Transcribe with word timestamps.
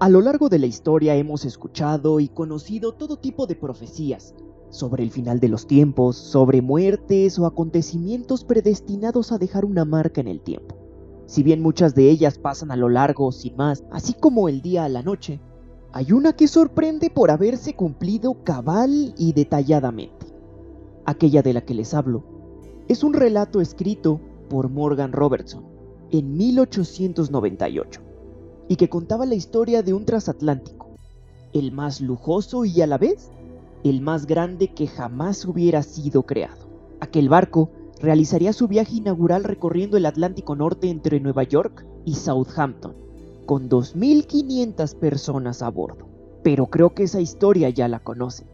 A 0.00 0.08
lo 0.08 0.20
largo 0.20 0.48
de 0.48 0.60
la 0.60 0.66
historia 0.66 1.16
hemos 1.16 1.44
escuchado 1.44 2.20
y 2.20 2.28
conocido 2.28 2.92
todo 2.92 3.16
tipo 3.16 3.48
de 3.48 3.56
profecías 3.56 4.32
sobre 4.70 5.02
el 5.02 5.10
final 5.10 5.40
de 5.40 5.48
los 5.48 5.66
tiempos, 5.66 6.16
sobre 6.16 6.62
muertes 6.62 7.36
o 7.40 7.46
acontecimientos 7.46 8.44
predestinados 8.44 9.32
a 9.32 9.38
dejar 9.38 9.64
una 9.64 9.84
marca 9.84 10.20
en 10.20 10.28
el 10.28 10.40
tiempo. 10.40 10.76
Si 11.26 11.42
bien 11.42 11.60
muchas 11.60 11.96
de 11.96 12.10
ellas 12.10 12.38
pasan 12.38 12.70
a 12.70 12.76
lo 12.76 12.88
largo 12.88 13.32
sin 13.32 13.56
más, 13.56 13.82
así 13.90 14.14
como 14.14 14.48
el 14.48 14.62
día 14.62 14.84
a 14.84 14.88
la 14.88 15.02
noche, 15.02 15.40
hay 15.92 16.12
una 16.12 16.32
que 16.32 16.46
sorprende 16.46 17.10
por 17.10 17.32
haberse 17.32 17.74
cumplido 17.74 18.44
cabal 18.44 19.16
y 19.18 19.32
detalladamente. 19.32 20.26
Aquella 21.06 21.42
de 21.42 21.54
la 21.54 21.62
que 21.62 21.74
les 21.74 21.92
hablo 21.92 22.22
es 22.86 23.02
un 23.02 23.14
relato 23.14 23.60
escrito 23.60 24.20
por 24.48 24.68
Morgan 24.68 25.10
Robertson 25.10 25.64
en 26.12 26.36
1898 26.36 28.07
y 28.68 28.76
que 28.76 28.88
contaba 28.88 29.26
la 29.26 29.34
historia 29.34 29.82
de 29.82 29.94
un 29.94 30.04
transatlántico, 30.04 30.88
el 31.52 31.72
más 31.72 32.00
lujoso 32.00 32.64
y 32.64 32.80
a 32.82 32.86
la 32.86 32.98
vez 32.98 33.30
el 33.84 34.00
más 34.00 34.26
grande 34.26 34.68
que 34.68 34.86
jamás 34.86 35.44
hubiera 35.44 35.82
sido 35.82 36.24
creado. 36.24 36.66
Aquel 37.00 37.28
barco 37.28 37.70
realizaría 38.00 38.52
su 38.52 38.68
viaje 38.68 38.96
inaugural 38.96 39.44
recorriendo 39.44 39.96
el 39.96 40.06
Atlántico 40.06 40.56
Norte 40.56 40.90
entre 40.90 41.20
Nueva 41.20 41.44
York 41.44 41.84
y 42.04 42.14
Southampton, 42.14 42.94
con 43.46 43.68
2.500 43.68 44.94
personas 44.96 45.62
a 45.62 45.70
bordo. 45.70 46.06
Pero 46.42 46.66
creo 46.66 46.94
que 46.94 47.04
esa 47.04 47.20
historia 47.20 47.70
ya 47.70 47.88
la 47.88 48.00
conocen. 48.00 48.46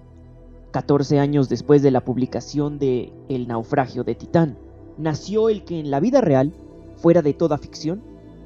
14 0.72 1.18
años 1.18 1.48
después 1.48 1.82
de 1.82 1.90
la 1.90 2.04
publicación 2.04 2.78
de 2.78 3.12
El 3.28 3.46
naufragio 3.46 4.04
de 4.04 4.14
Titán, 4.14 4.58
nació 4.98 5.48
el 5.48 5.64
que 5.64 5.78
en 5.78 5.90
la 5.90 6.00
vida 6.00 6.20
real, 6.20 6.52
fuera 6.96 7.22
de 7.22 7.32
toda 7.32 7.58
ficción, 7.58 8.02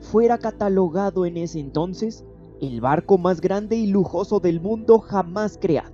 fuera 0.09 0.39
catalogado 0.39 1.27
en 1.27 1.37
ese 1.37 1.61
entonces 1.61 2.25
el 2.61 2.81
barco 2.81 3.19
más 3.19 3.41
grande 3.41 3.77
y 3.77 3.87
lujoso 3.87 4.41
del 4.41 4.61
mundo 4.61 4.99
jamás 5.01 5.59
creado. 5.61 5.93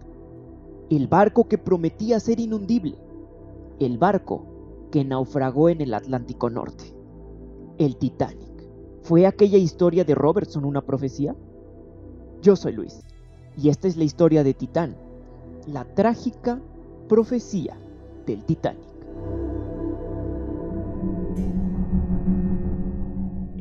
El 0.88 1.08
barco 1.08 1.48
que 1.48 1.58
prometía 1.58 2.20
ser 2.20 2.38
inundible. 2.38 2.96
El 3.80 3.98
barco 3.98 4.44
que 4.92 5.04
naufragó 5.04 5.68
en 5.68 5.80
el 5.80 5.92
Atlántico 5.92 6.48
Norte. 6.48 6.94
El 7.78 7.96
Titanic. 7.96 8.48
¿Fue 9.02 9.26
aquella 9.26 9.58
historia 9.58 10.04
de 10.04 10.14
Robertson 10.14 10.64
una 10.64 10.80
profecía? 10.80 11.34
Yo 12.40 12.54
soy 12.54 12.72
Luis, 12.72 13.02
y 13.56 13.68
esta 13.68 13.88
es 13.88 13.96
la 13.96 14.04
historia 14.04 14.44
de 14.44 14.54
Titán, 14.54 14.96
la 15.66 15.84
trágica 15.84 16.60
profecía 17.08 17.76
del 18.26 18.44
Titanic. 18.44 18.93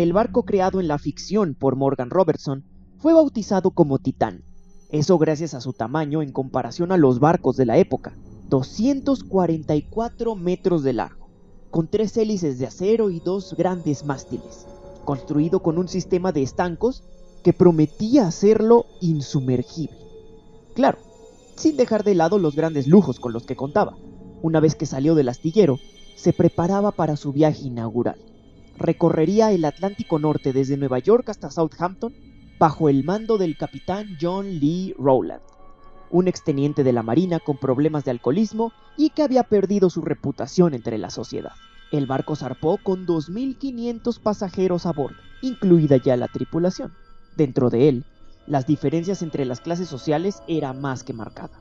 El 0.03 0.11
barco 0.11 0.43
creado 0.43 0.81
en 0.81 0.89
la 0.89 0.97
ficción 0.99 1.55
por 1.55 1.77
Morgan 1.77 2.09
Robertson 2.09 2.65
fue 2.97 3.13
bautizado 3.13 3.71
como 3.71 3.99
Titán. 3.99 4.43
Eso 4.89 5.17
gracias 5.17 5.53
a 5.53 5.61
su 5.61 5.71
tamaño 5.71 6.21
en 6.21 6.33
comparación 6.33 6.91
a 6.91 6.97
los 6.97 7.21
barcos 7.21 7.55
de 7.55 7.65
la 7.65 7.77
época, 7.77 8.11
244 8.49 10.35
metros 10.35 10.83
de 10.83 10.91
largo, 10.91 11.29
con 11.71 11.87
tres 11.87 12.17
hélices 12.17 12.59
de 12.59 12.65
acero 12.65 13.11
y 13.11 13.21
dos 13.21 13.55
grandes 13.57 14.03
mástiles, 14.03 14.67
construido 15.05 15.61
con 15.61 15.77
un 15.77 15.87
sistema 15.87 16.33
de 16.33 16.43
estancos 16.43 17.05
que 17.41 17.53
prometía 17.53 18.27
hacerlo 18.27 18.87
insumergible. 18.99 19.95
Claro, 20.73 20.97
sin 21.55 21.77
dejar 21.77 22.03
de 22.03 22.15
lado 22.15 22.39
los 22.39 22.57
grandes 22.57 22.87
lujos 22.87 23.21
con 23.21 23.31
los 23.31 23.45
que 23.45 23.55
contaba. 23.55 23.95
Una 24.41 24.59
vez 24.59 24.75
que 24.75 24.85
salió 24.85 25.15
del 25.15 25.29
astillero, 25.29 25.79
se 26.17 26.33
preparaba 26.33 26.91
para 26.91 27.15
su 27.15 27.31
viaje 27.31 27.67
inaugural 27.67 28.32
recorrería 28.77 29.51
el 29.51 29.65
Atlántico 29.65 30.19
Norte 30.19 30.53
desde 30.53 30.77
Nueva 30.77 30.99
York 30.99 31.29
hasta 31.29 31.51
Southampton 31.51 32.13
bajo 32.59 32.89
el 32.89 33.03
mando 33.03 33.37
del 33.37 33.57
capitán 33.57 34.17
John 34.19 34.59
Lee 34.59 34.93
Rowland, 34.97 35.41
un 36.09 36.27
exteniente 36.27 36.83
de 36.83 36.93
la 36.93 37.03
Marina 37.03 37.39
con 37.39 37.57
problemas 37.57 38.05
de 38.05 38.11
alcoholismo 38.11 38.71
y 38.97 39.09
que 39.09 39.23
había 39.23 39.43
perdido 39.43 39.89
su 39.89 40.01
reputación 40.01 40.73
entre 40.73 40.97
la 40.97 41.09
sociedad. 41.09 41.53
El 41.91 42.07
barco 42.07 42.35
zarpó 42.35 42.77
con 42.81 43.05
2.500 43.05 44.19
pasajeros 44.19 44.85
a 44.85 44.93
bordo, 44.93 45.17
incluida 45.41 45.97
ya 45.97 46.17
la 46.17 46.27
tripulación. 46.27 46.91
Dentro 47.35 47.69
de 47.69 47.89
él, 47.89 48.05
las 48.47 48.65
diferencias 48.65 49.21
entre 49.21 49.45
las 49.45 49.61
clases 49.61 49.87
sociales 49.87 50.41
era 50.47 50.73
más 50.73 51.03
que 51.03 51.13
marcada. 51.13 51.59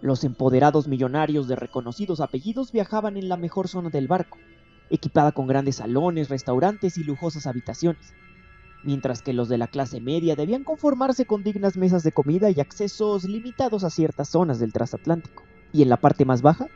Los 0.00 0.24
empoderados 0.24 0.88
millonarios 0.88 1.48
de 1.48 1.56
reconocidos 1.56 2.20
apellidos 2.20 2.72
viajaban 2.72 3.16
en 3.16 3.28
la 3.28 3.36
mejor 3.36 3.68
zona 3.68 3.90
del 3.90 4.08
barco, 4.08 4.38
equipada 4.90 5.32
con 5.32 5.46
grandes 5.46 5.76
salones, 5.76 6.28
restaurantes 6.28 6.98
y 6.98 7.04
lujosas 7.04 7.46
habitaciones, 7.46 8.14
mientras 8.84 9.22
que 9.22 9.32
los 9.32 9.48
de 9.48 9.58
la 9.58 9.66
clase 9.66 10.00
media 10.00 10.36
debían 10.36 10.64
conformarse 10.64 11.26
con 11.26 11.42
dignas 11.42 11.76
mesas 11.76 12.02
de 12.02 12.12
comida 12.12 12.50
y 12.50 12.60
accesos 12.60 13.24
limitados 13.24 13.84
a 13.84 13.90
ciertas 13.90 14.28
zonas 14.28 14.58
del 14.58 14.72
transatlántico. 14.72 15.42
Y 15.72 15.82
en 15.82 15.88
la 15.88 15.96
parte 15.96 16.24
más 16.24 16.42
baja, 16.42 16.68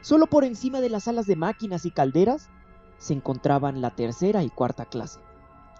solo 0.00 0.26
por 0.28 0.44
encima 0.44 0.80
de 0.80 0.90
las 0.90 1.04
salas 1.04 1.26
de 1.26 1.36
máquinas 1.36 1.84
y 1.84 1.90
calderas, 1.90 2.48
se 2.98 3.14
encontraban 3.14 3.80
la 3.80 3.90
tercera 3.90 4.42
y 4.42 4.50
cuarta 4.50 4.86
clase, 4.86 5.20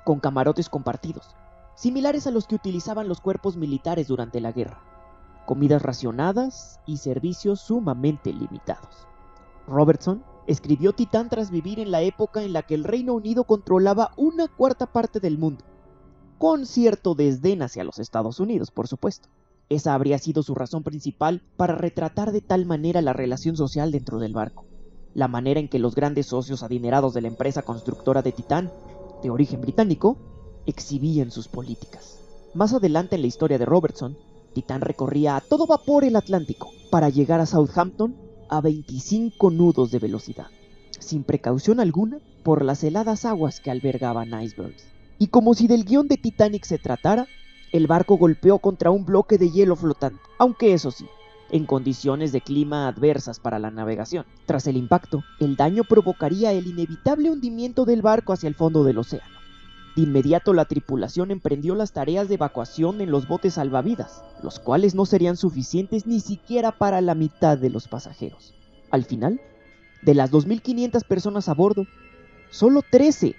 con 0.05 0.21
camarotes 0.21 0.69
compartidos, 0.69 1.35
similares 1.77 2.27
a 2.27 2.31
los 2.31 2.47
que 2.47 2.57
utilizaban 2.57 3.09
los 3.09 3.21
cuerpos 3.21 3.57
militares 3.57 4.09
durante 4.09 4.41
la 4.41 4.53
guerra, 4.53 4.81
comidas 5.47 5.83
racionadas 5.83 6.81
y 6.87 6.99
servicios 6.99 7.61
sumamente 7.61 8.33
limitados. 8.33 9.07
Robertson 9.67 10.23
Escribió 10.47 10.93
Titán 10.93 11.29
tras 11.29 11.51
vivir 11.51 11.81
en 11.81 11.91
la 11.91 12.03
época 12.03 12.43
en 12.43 12.53
la 12.53 12.63
que 12.63 12.75
el 12.75 12.85
Reino 12.85 13.15
Unido 13.15 13.45
controlaba 13.45 14.13
una 14.17 14.47
cuarta 14.47 14.87
parte 14.87 15.19
del 15.19 15.39
mundo, 15.39 15.65
con 16.39 16.67
cierto 16.67 17.17
desdén 17.17 17.63
hacia 17.63 17.83
los 17.83 17.99
Estados 17.99 18.39
Unidos, 18.39 18.71
por 18.71 18.87
supuesto. 18.87 19.29
Esa 19.69 19.95
habría 19.95 20.19
sido 20.19 20.45
su 20.45 20.55
razón 20.55 20.85
principal 20.85 21.43
para 21.57 21.75
retratar 21.75 22.31
de 22.31 22.43
tal 22.43 22.65
manera 22.65 23.03
la 23.03 23.13
relación 23.13 23.57
social 23.57 23.91
dentro 23.91 24.21
del 24.21 24.35
barco, 24.35 24.65
la 25.15 25.27
manera 25.27 25.59
en 25.59 25.69
que 25.69 25.81
los 25.81 25.97
grandes 25.97 26.27
socios 26.27 26.63
adinerados 26.63 27.13
de 27.15 27.23
la 27.23 27.29
empresa 27.29 27.63
constructora 27.63 28.23
de 28.23 28.31
Titán, 28.31 28.71
de 29.25 29.31
origen 29.31 29.61
británico, 29.61 30.17
exhibían 30.67 31.33
sus 31.33 31.49
políticas. 31.49 32.21
Más 32.55 32.73
adelante 32.73 33.17
en 33.17 33.23
la 33.23 33.27
historia 33.27 33.59
de 33.59 33.67
Robertson, 33.67 34.17
Titán 34.55 34.81
recorría 34.81 35.35
a 35.35 35.41
todo 35.41 35.67
vapor 35.67 36.05
el 36.05 36.15
Atlántico 36.15 36.71
para 36.93 37.09
llegar 37.09 37.41
a 37.41 37.47
Southampton 37.47 38.26
a 38.49 38.61
25 38.61 39.51
nudos 39.51 39.91
de 39.91 39.99
velocidad, 39.99 40.47
sin 40.99 41.25
precaución 41.25 41.81
alguna 41.81 42.19
por 42.43 42.65
las 42.65 42.85
heladas 42.85 43.25
aguas 43.25 43.61
que 43.61 43.71
albergaban 43.71 44.41
icebergs. 44.43 44.85
Y 45.19 45.29
como 45.29 45.55
si 45.55 45.67
del 45.67 45.85
guion 45.85 46.09
de 46.09 46.17
Titanic 46.17 46.65
se 46.65 46.79
tratara, 46.79 47.27
el 47.73 47.87
barco 47.87 48.17
golpeó 48.17 48.59
contra 48.59 48.91
un 48.91 49.05
bloque 49.05 49.39
de 49.39 49.51
hielo 49.51 49.77
flotante, 49.77 50.21
aunque 50.39 50.73
eso 50.73 50.91
sí, 50.91 51.07
en 51.51 51.67
condiciones 51.67 52.33
de 52.33 52.41
clima 52.41 52.89
adversas 52.89 53.41
para 53.41 53.59
la 53.59 53.71
navegación. 53.71 54.25
Tras 54.47 54.67
el 54.67 54.77
impacto, 54.77 55.23
el 55.41 55.57
daño 55.57 55.85
provocaría 55.85 56.53
el 56.53 56.67
inevitable 56.67 57.31
hundimiento 57.31 57.85
del 57.85 58.03
barco 58.03 58.33
hacia 58.33 58.49
el 58.49 58.55
fondo 58.55 58.85
del 58.85 58.99
océano. 58.99 59.36
De 59.97 60.03
inmediato 60.03 60.53
la 60.53 60.67
tripulación 60.67 61.31
emprendió 61.31 61.75
las 61.75 61.93
tareas 61.93 62.29
de 62.29 62.35
evacuación 62.35 63.01
en 63.01 63.11
los 63.11 63.27
botes 63.27 63.55
salvavidas, 63.55 64.23
los 64.43 64.59
cuales 64.59 64.95
no 64.95 65.07
serían 65.07 65.39
suficientes 65.39 66.07
ni 66.07 66.21
siquiera 66.21 66.71
para 66.71 67.01
la 67.01 67.15
mitad 67.15 67.57
de 67.57 67.71
los 67.71 67.89
pasajeros. 67.89 68.53
Al 68.91 69.05
final, 69.07 69.41
de 70.03 70.15
las 70.15 70.31
2.500 70.31 71.03
personas 71.07 71.49
a 71.49 71.55
bordo, 71.55 71.87
solo 72.51 72.83
13 72.83 73.37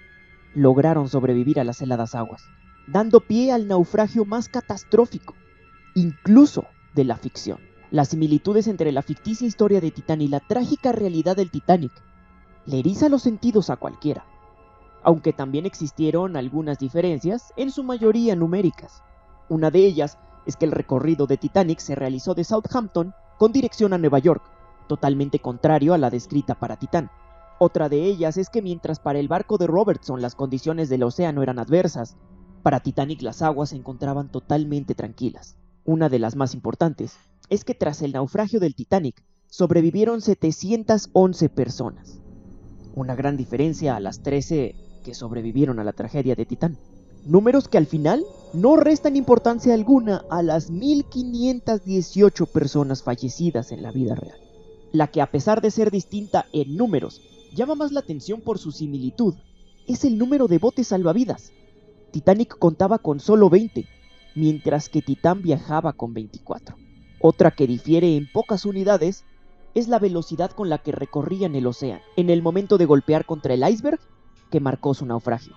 lograron 0.56 1.08
sobrevivir 1.08 1.60
a 1.60 1.64
las 1.64 1.80
heladas 1.80 2.16
aguas, 2.16 2.42
dando 2.88 3.20
pie 3.20 3.52
al 3.52 3.68
naufragio 3.68 4.24
más 4.24 4.48
catastrófico, 4.48 5.36
incluso 5.94 6.64
de 6.92 7.04
la 7.04 7.16
ficción. 7.16 7.60
Las 7.92 8.08
similitudes 8.08 8.66
entre 8.66 8.90
la 8.90 9.02
ficticia 9.02 9.46
historia 9.46 9.80
de 9.80 9.92
Titán 9.92 10.22
y 10.22 10.26
la 10.26 10.40
trágica 10.40 10.90
realidad 10.90 11.36
del 11.36 11.52
Titanic 11.52 11.92
le 12.66 12.80
eriza 12.80 13.08
los 13.08 13.22
sentidos 13.22 13.70
a 13.70 13.76
cualquiera 13.76 14.24
aunque 15.02 15.32
también 15.32 15.66
existieron 15.66 16.36
algunas 16.36 16.78
diferencias, 16.78 17.52
en 17.56 17.70
su 17.70 17.84
mayoría 17.84 18.36
numéricas. 18.36 19.02
Una 19.48 19.70
de 19.70 19.86
ellas 19.86 20.18
es 20.46 20.56
que 20.56 20.64
el 20.64 20.72
recorrido 20.72 21.26
de 21.26 21.36
Titanic 21.36 21.78
se 21.78 21.94
realizó 21.94 22.34
de 22.34 22.44
Southampton 22.44 23.14
con 23.38 23.52
dirección 23.52 23.92
a 23.92 23.98
Nueva 23.98 24.18
York, 24.18 24.42
totalmente 24.88 25.38
contrario 25.38 25.94
a 25.94 25.98
la 25.98 26.10
descrita 26.10 26.54
para 26.54 26.76
Titán. 26.76 27.10
Otra 27.58 27.88
de 27.88 28.04
ellas 28.04 28.36
es 28.36 28.50
que 28.50 28.62
mientras 28.62 29.00
para 29.00 29.18
el 29.18 29.28
barco 29.28 29.58
de 29.58 29.66
Robertson 29.66 30.22
las 30.22 30.34
condiciones 30.34 30.88
del 30.88 31.02
océano 31.02 31.42
eran 31.42 31.58
adversas, 31.58 32.16
para 32.62 32.80
Titanic 32.80 33.22
las 33.22 33.42
aguas 33.42 33.70
se 33.70 33.76
encontraban 33.76 34.30
totalmente 34.30 34.94
tranquilas. 34.94 35.56
Una 35.84 36.08
de 36.08 36.18
las 36.18 36.36
más 36.36 36.54
importantes 36.54 37.16
es 37.48 37.64
que 37.64 37.74
tras 37.74 38.02
el 38.02 38.12
naufragio 38.12 38.60
del 38.60 38.74
Titanic 38.74 39.22
sobrevivieron 39.46 40.20
711 40.20 41.48
personas. 41.48 42.20
Una 42.94 43.14
gran 43.14 43.36
diferencia 43.36 43.96
a 43.96 44.00
las 44.00 44.22
13 44.22 44.87
que 45.08 45.14
sobrevivieron 45.14 45.78
a 45.78 45.84
la 45.84 45.94
tragedia 45.94 46.34
de 46.34 46.44
Titán. 46.44 46.76
Números 47.24 47.66
que 47.66 47.78
al 47.78 47.86
final 47.86 48.26
no 48.52 48.76
restan 48.76 49.16
importancia 49.16 49.72
alguna 49.72 50.22
a 50.28 50.42
las 50.42 50.70
1518 50.70 52.44
personas 52.44 53.02
fallecidas 53.02 53.72
en 53.72 53.82
la 53.82 53.90
vida 53.90 54.16
real. 54.16 54.38
La 54.92 55.06
que 55.06 55.22
a 55.22 55.30
pesar 55.30 55.62
de 55.62 55.70
ser 55.70 55.90
distinta 55.90 56.44
en 56.52 56.76
números, 56.76 57.22
llama 57.56 57.74
más 57.74 57.90
la 57.90 58.00
atención 58.00 58.42
por 58.42 58.58
su 58.58 58.70
similitud, 58.70 59.34
es 59.86 60.04
el 60.04 60.18
número 60.18 60.46
de 60.46 60.58
botes 60.58 60.88
salvavidas. 60.88 61.52
Titanic 62.10 62.58
contaba 62.58 62.98
con 62.98 63.18
solo 63.18 63.48
20, 63.48 63.86
mientras 64.34 64.90
que 64.90 65.00
Titán 65.00 65.40
viajaba 65.40 65.94
con 65.94 66.12
24. 66.12 66.76
Otra 67.22 67.52
que 67.52 67.66
difiere 67.66 68.14
en 68.14 68.30
pocas 68.30 68.66
unidades 68.66 69.24
es 69.74 69.88
la 69.88 69.98
velocidad 69.98 70.50
con 70.50 70.68
la 70.68 70.76
que 70.76 70.92
recorrían 70.92 71.54
el 71.54 71.66
océano 71.66 72.02
en 72.16 72.28
el 72.28 72.42
momento 72.42 72.76
de 72.76 72.84
golpear 72.84 73.24
contra 73.24 73.54
el 73.54 73.66
iceberg 73.66 74.00
que 74.50 74.60
marcó 74.60 74.94
su 74.94 75.06
naufragio. 75.06 75.54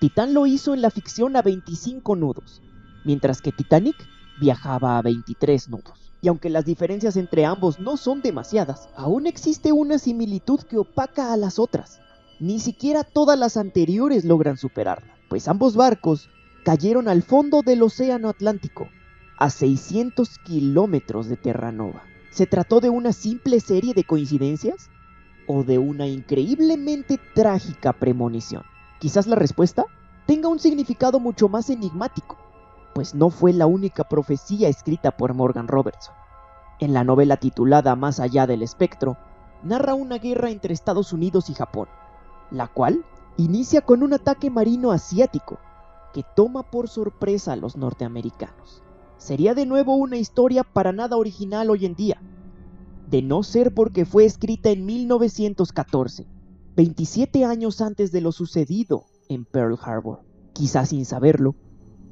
Titán 0.00 0.34
lo 0.34 0.46
hizo 0.46 0.74
en 0.74 0.82
la 0.82 0.90
ficción 0.90 1.36
a 1.36 1.42
25 1.42 2.16
nudos, 2.16 2.62
mientras 3.04 3.40
que 3.40 3.52
Titanic 3.52 3.96
viajaba 4.40 4.98
a 4.98 5.02
23 5.02 5.68
nudos. 5.68 6.12
Y 6.20 6.28
aunque 6.28 6.50
las 6.50 6.64
diferencias 6.64 7.16
entre 7.16 7.44
ambos 7.44 7.78
no 7.80 7.96
son 7.96 8.22
demasiadas, 8.22 8.88
aún 8.96 9.26
existe 9.26 9.72
una 9.72 9.98
similitud 9.98 10.60
que 10.60 10.78
opaca 10.78 11.32
a 11.32 11.36
las 11.36 11.58
otras. 11.58 12.00
Ni 12.40 12.58
siquiera 12.58 13.04
todas 13.04 13.38
las 13.38 13.56
anteriores 13.56 14.24
logran 14.24 14.56
superarla, 14.56 15.14
pues 15.28 15.48
ambos 15.48 15.76
barcos 15.76 16.28
cayeron 16.64 17.08
al 17.08 17.22
fondo 17.22 17.62
del 17.62 17.82
Océano 17.82 18.28
Atlántico, 18.28 18.88
a 19.38 19.50
600 19.50 20.38
kilómetros 20.38 21.28
de 21.28 21.36
Terranova. 21.36 22.02
¿Se 22.30 22.46
trató 22.46 22.80
de 22.80 22.90
una 22.90 23.12
simple 23.12 23.60
serie 23.60 23.94
de 23.94 24.04
coincidencias? 24.04 24.90
¿O 25.46 25.62
de 25.62 25.78
una 25.78 26.06
increíblemente 26.06 27.18
trágica 27.34 27.92
premonición? 27.92 28.62
Quizás 28.98 29.26
la 29.26 29.36
respuesta 29.36 29.84
tenga 30.26 30.48
un 30.48 30.58
significado 30.58 31.20
mucho 31.20 31.50
más 31.50 31.68
enigmático, 31.68 32.36
pues 32.94 33.14
no 33.14 33.28
fue 33.28 33.52
la 33.52 33.66
única 33.66 34.04
profecía 34.04 34.68
escrita 34.68 35.10
por 35.10 35.34
Morgan 35.34 35.68
Robertson. 35.68 36.14
En 36.80 36.94
la 36.94 37.04
novela 37.04 37.36
titulada 37.36 37.94
Más 37.94 38.20
allá 38.20 38.46
del 38.46 38.62
espectro, 38.62 39.18
narra 39.62 39.94
una 39.94 40.16
guerra 40.16 40.50
entre 40.50 40.72
Estados 40.72 41.12
Unidos 41.12 41.50
y 41.50 41.54
Japón, 41.54 41.88
la 42.50 42.68
cual 42.68 43.04
inicia 43.36 43.82
con 43.82 44.02
un 44.02 44.14
ataque 44.14 44.48
marino 44.48 44.92
asiático 44.92 45.58
que 46.14 46.24
toma 46.34 46.62
por 46.62 46.88
sorpresa 46.88 47.52
a 47.52 47.56
los 47.56 47.76
norteamericanos. 47.76 48.82
Sería 49.18 49.54
de 49.54 49.66
nuevo 49.66 49.94
una 49.96 50.16
historia 50.16 50.64
para 50.64 50.92
nada 50.92 51.16
original 51.16 51.68
hoy 51.68 51.84
en 51.84 51.94
día, 51.94 52.20
de 53.14 53.22
no 53.22 53.44
ser 53.44 53.72
porque 53.72 54.04
fue 54.04 54.24
escrita 54.24 54.70
en 54.70 54.86
1914, 54.86 56.26
27 56.74 57.44
años 57.44 57.80
antes 57.80 58.10
de 58.10 58.20
lo 58.20 58.32
sucedido 58.32 59.04
en 59.28 59.44
Pearl 59.44 59.78
Harbor. 59.80 60.22
Quizás 60.52 60.88
sin 60.88 61.04
saberlo, 61.04 61.54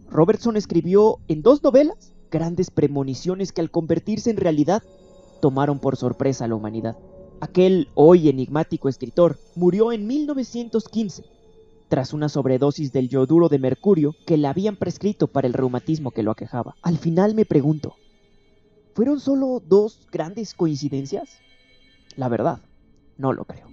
Robertson 0.09 0.57
escribió 0.57 1.19
en 1.27 1.43
dos 1.43 1.61
novelas 1.65 2.15
grandes 2.31 2.71
premoniciones 2.71 3.51
que 3.51 3.63
al 3.63 3.73
convertirse 3.73 4.31
en 4.31 4.37
realidad 4.37 4.85
tomaron 5.41 5.81
por 5.81 5.97
sorpresa 5.97 6.45
a 6.45 6.49
la 6.49 6.55
humanidad. 6.55 6.97
Aquel 7.41 7.89
hoy 7.97 8.29
enigmático 8.29 8.89
escritor 8.89 9.41
murió 9.57 9.91
en 9.91 10.07
1915 10.07 11.25
tras 11.89 12.13
una 12.13 12.29
sobredosis 12.29 12.93
del 12.93 13.09
yoduro 13.09 13.49
de 13.49 13.59
mercurio 13.59 14.15
que 14.25 14.37
le 14.37 14.47
habían 14.47 14.77
prescrito 14.77 15.27
para 15.27 15.49
el 15.49 15.53
reumatismo 15.53 16.13
que 16.13 16.23
lo 16.23 16.31
aquejaba. 16.31 16.77
Al 16.81 16.97
final 16.97 17.35
me 17.35 17.45
pregunto, 17.45 17.97
¿fueron 18.95 19.21
solo 19.21 19.63
dos 19.67 20.07
grandes 20.11 20.55
coincidencias? 20.55 21.39
La 22.17 22.29
verdad, 22.29 22.61
no 23.17 23.33
lo 23.33 23.45
creo. 23.45 23.67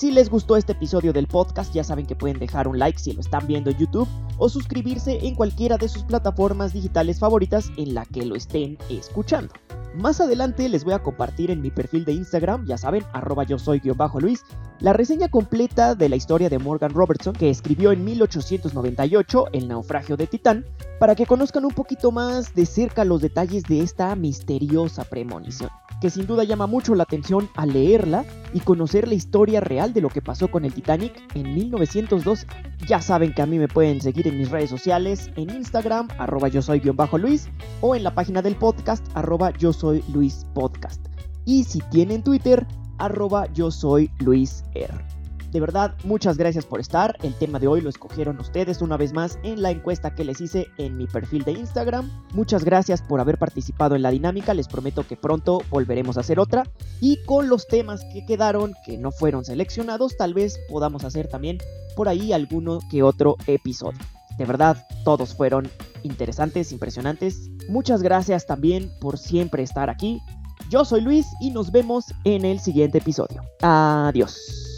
Si 0.00 0.10
les 0.10 0.30
gustó 0.30 0.56
este 0.56 0.72
episodio 0.72 1.12
del 1.12 1.26
podcast, 1.26 1.74
ya 1.74 1.84
saben 1.84 2.06
que 2.06 2.16
pueden 2.16 2.38
dejar 2.38 2.66
un 2.66 2.78
like 2.78 2.98
si 2.98 3.12
lo 3.12 3.20
están 3.20 3.46
viendo 3.46 3.68
en 3.68 3.76
YouTube 3.76 4.08
o 4.38 4.48
suscribirse 4.48 5.18
en 5.26 5.34
cualquiera 5.34 5.76
de 5.76 5.88
sus 5.88 6.04
plataformas 6.04 6.72
digitales 6.72 7.18
favoritas 7.18 7.70
en 7.76 7.94
la 7.94 8.06
que 8.06 8.24
lo 8.24 8.34
estén 8.34 8.78
escuchando. 8.88 9.52
Más 9.94 10.20
adelante 10.20 10.68
les 10.68 10.84
voy 10.84 10.94
a 10.94 11.00
compartir 11.00 11.50
en 11.50 11.60
mi 11.60 11.70
perfil 11.70 12.04
de 12.04 12.12
Instagram, 12.12 12.64
ya 12.64 12.78
saben, 12.78 13.04
arroba 13.12 13.42
yo 13.42 13.58
soy 13.58 13.80
bajo 13.96 14.20
Luis, 14.20 14.44
la 14.78 14.92
reseña 14.92 15.28
completa 15.28 15.96
de 15.96 16.08
la 16.08 16.14
historia 16.14 16.48
de 16.48 16.60
Morgan 16.60 16.92
Robertson 16.92 17.34
que 17.34 17.50
escribió 17.50 17.90
en 17.90 18.04
1898 18.04 19.46
El 19.52 19.66
naufragio 19.66 20.16
de 20.16 20.28
Titán, 20.28 20.64
para 21.00 21.16
que 21.16 21.26
conozcan 21.26 21.64
un 21.64 21.72
poquito 21.72 22.12
más 22.12 22.54
de 22.54 22.66
cerca 22.66 23.04
los 23.04 23.20
detalles 23.20 23.64
de 23.64 23.80
esta 23.80 24.14
misteriosa 24.14 25.02
premonición, 25.02 25.70
que 26.00 26.10
sin 26.10 26.26
duda 26.26 26.44
llama 26.44 26.66
mucho 26.66 26.94
la 26.94 27.02
atención 27.02 27.48
al 27.56 27.72
leerla 27.72 28.24
y 28.52 28.60
conocer 28.60 29.06
la 29.06 29.14
historia 29.14 29.60
real 29.60 29.92
de 29.92 30.00
lo 30.00 30.08
que 30.08 30.22
pasó 30.22 30.48
con 30.48 30.64
el 30.64 30.72
Titanic 30.72 31.12
en 31.34 31.54
1912. 31.54 32.46
Ya 32.86 33.00
saben 33.00 33.32
que 33.32 33.42
a 33.42 33.46
mí 33.46 33.58
me 33.58 33.68
pueden 33.68 34.00
seguir 34.00 34.26
en 34.26 34.38
mis 34.38 34.50
redes 34.50 34.70
sociales, 34.70 35.30
en 35.36 35.50
Instagram, 35.50 36.08
arroba 36.18 36.48
yo 36.48 36.62
soy 36.62 36.80
bajo 36.80 37.18
Luis, 37.18 37.48
o 37.80 37.94
en 37.94 38.02
la 38.02 38.14
página 38.14 38.42
del 38.42 38.56
podcast, 38.56 39.06
arroba 39.14 39.52
yo 39.58 39.72
soy 39.72 40.02
Luis 40.12 40.46
Podcast. 40.54 41.06
Y 41.44 41.64
si 41.64 41.80
tienen 41.90 42.22
Twitter, 42.22 42.66
arroba 42.98 43.46
yo 43.52 43.70
soy 43.70 44.10
Luis 44.18 44.64
R. 44.74 45.09
De 45.52 45.58
verdad, 45.58 45.94
muchas 46.04 46.38
gracias 46.38 46.64
por 46.64 46.78
estar. 46.78 47.16
El 47.22 47.34
tema 47.34 47.58
de 47.58 47.66
hoy 47.66 47.80
lo 47.80 47.90
escogieron 47.90 48.38
ustedes 48.38 48.82
una 48.82 48.96
vez 48.96 49.12
más 49.12 49.38
en 49.42 49.62
la 49.62 49.70
encuesta 49.70 50.14
que 50.14 50.24
les 50.24 50.40
hice 50.40 50.68
en 50.78 50.96
mi 50.96 51.06
perfil 51.06 51.42
de 51.42 51.52
Instagram. 51.52 52.08
Muchas 52.34 52.64
gracias 52.64 53.02
por 53.02 53.20
haber 53.20 53.36
participado 53.36 53.96
en 53.96 54.02
la 54.02 54.12
dinámica. 54.12 54.54
Les 54.54 54.68
prometo 54.68 55.06
que 55.06 55.16
pronto 55.16 55.62
volveremos 55.68 56.16
a 56.16 56.20
hacer 56.20 56.38
otra. 56.38 56.62
Y 57.00 57.24
con 57.24 57.48
los 57.48 57.66
temas 57.66 58.02
que 58.12 58.24
quedaron, 58.24 58.74
que 58.86 58.96
no 58.96 59.10
fueron 59.10 59.44
seleccionados, 59.44 60.16
tal 60.16 60.34
vez 60.34 60.60
podamos 60.68 61.04
hacer 61.04 61.26
también 61.26 61.58
por 61.96 62.08
ahí 62.08 62.32
alguno 62.32 62.78
que 62.88 63.02
otro 63.02 63.36
episodio. 63.48 63.98
De 64.38 64.44
verdad, 64.44 64.86
todos 65.04 65.34
fueron 65.34 65.68
interesantes, 66.04 66.70
impresionantes. 66.70 67.50
Muchas 67.68 68.02
gracias 68.02 68.46
también 68.46 68.90
por 69.00 69.18
siempre 69.18 69.64
estar 69.64 69.90
aquí. 69.90 70.22
Yo 70.70 70.84
soy 70.84 71.00
Luis 71.00 71.26
y 71.40 71.50
nos 71.50 71.72
vemos 71.72 72.06
en 72.24 72.44
el 72.44 72.60
siguiente 72.60 72.98
episodio. 72.98 73.42
Adiós. 73.60 74.69